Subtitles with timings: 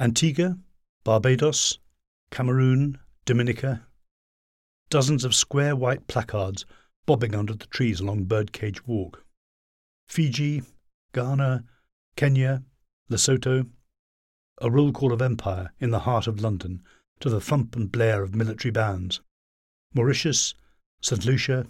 [0.00, 0.56] Antigua,
[1.02, 1.80] Barbados,
[2.30, 3.84] Cameroon, Dominica.
[4.90, 6.64] Dozens of square white placards
[7.04, 9.24] bobbing under the trees along Birdcage Walk.
[10.06, 10.62] Fiji,
[11.12, 11.64] Ghana,
[12.14, 12.62] Kenya,
[13.10, 13.68] Lesotho.
[14.62, 16.84] A roll call of empire in the heart of London
[17.18, 19.20] to the thump and blare of military bands.
[19.94, 20.54] Mauritius,
[21.00, 21.24] St.
[21.24, 21.66] Lucia,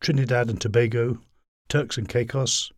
[0.00, 1.20] Trinidad and Tobago,
[1.68, 2.72] Turks and Caicos.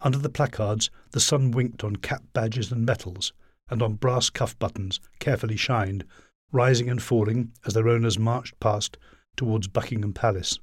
[0.00, 3.32] Under the placards, the sun winked on cap badges and medals,
[3.68, 6.04] and on brass cuff buttons, carefully shined,
[6.52, 8.98] rising and falling as their owners marched past
[9.36, 10.58] towards Buckingham Palace.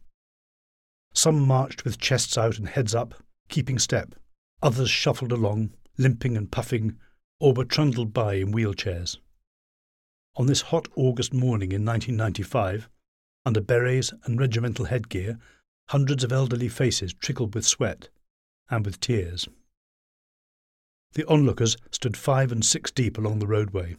[1.13, 3.15] Some marched with chests out and heads up,
[3.49, 4.15] keeping step.
[4.61, 6.97] Others shuffled along, limping and puffing,
[7.39, 9.17] or were trundled by in wheelchairs.
[10.35, 12.87] On this hot August morning in 1995,
[13.45, 15.39] under berets and regimental headgear,
[15.89, 18.09] hundreds of elderly faces trickled with sweat
[18.71, 19.47] and with tears.
[21.13, 23.97] The onlookers stood five and six deep along the roadway.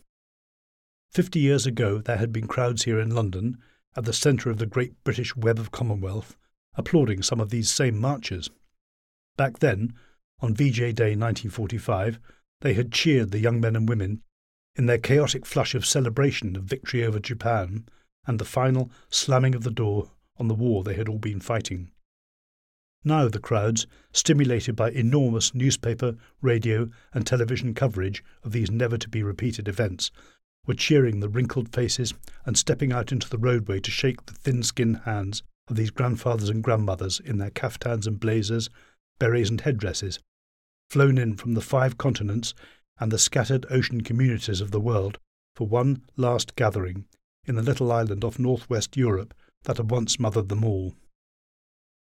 [1.12, 3.58] Fifty years ago there had been crowds here in London,
[3.94, 6.36] at the centre of the great British web of Commonwealth,
[6.74, 8.50] applauding some of these same marches.
[9.36, 9.92] Back then,
[10.40, 12.18] on VJ Day 1945,
[12.62, 14.22] they had cheered the young men and women
[14.74, 17.86] in their chaotic flush of celebration of victory over Japan
[18.26, 21.91] and the final slamming of the door on the war they had all been fighting.
[23.04, 29.08] Now the crowds, stimulated by enormous newspaper, radio, and television coverage of these never to
[29.08, 30.10] be repeated events,
[30.66, 32.14] were cheering the wrinkled faces
[32.46, 36.48] and stepping out into the roadway to shake the thin skinned hands of these grandfathers
[36.48, 38.70] and grandmothers in their caftans and blazers,
[39.18, 40.20] berets and headdresses,
[40.88, 42.54] flown in from the five continents
[43.00, 45.18] and the scattered ocean communities of the world
[45.56, 47.04] for one last gathering
[47.46, 50.94] in the little island off northwest Europe that had once mothered them all.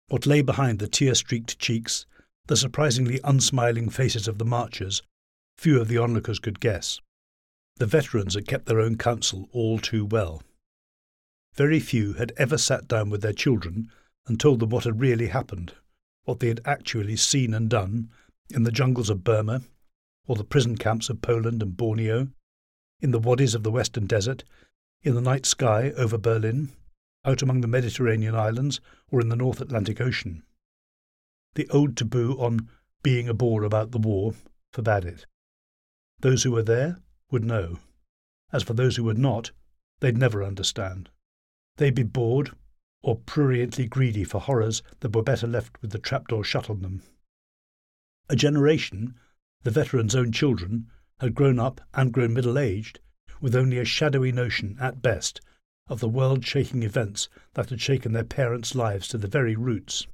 [0.10, 2.06] What lay behind the tear streaked cheeks,
[2.48, 5.02] the surprisingly unsmiling faces of the marchers,
[5.58, 7.02] few of the onlookers could guess.
[7.76, 10.42] The veterans had kept their own counsel all too well.
[11.56, 13.92] Very few had ever sat down with their children
[14.28, 15.74] and told them what had really happened,
[16.24, 18.10] what they had actually seen and done
[18.50, 19.62] in the jungles of Burma,
[20.26, 22.30] or the prison camps of Poland and Borneo,
[23.02, 24.44] in the wadis of the Western Desert,
[25.04, 26.72] in the night sky over Berlin,
[27.28, 28.80] out among the Mediterranean islands,
[29.12, 30.44] or in the North Atlantic Ocean.
[31.56, 32.70] The old taboo on
[33.04, 34.34] being a bore about the war
[34.72, 35.26] forbade it.
[36.22, 37.00] Those who were there
[37.30, 37.80] would know.
[38.54, 39.52] As for those who were not,
[40.00, 41.10] they'd never understand.
[41.76, 42.52] They'd be bored
[43.04, 47.02] or pruriently greedy for horrors that were better left with the trapdoor shut on them.
[48.30, 49.16] A generation,
[49.64, 50.88] the veteran's own children,
[51.20, 53.00] had grown up and grown middle aged
[53.42, 55.42] with only a shadowy notion, at best,
[55.90, 60.08] of the world shaking events that had shaken their parents' lives to the very roots.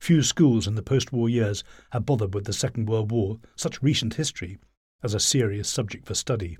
[0.00, 3.82] Few schools in the post war years had bothered with the Second World War, such
[3.82, 4.58] recent history,
[5.02, 6.58] as a serious subject for study.